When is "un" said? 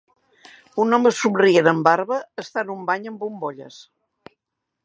0.83-0.97, 2.77-2.83